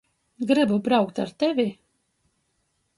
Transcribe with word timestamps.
Grybu 0.51 0.79
braukt 0.87 1.21
ar 1.25 1.31
tevi! 1.39 1.69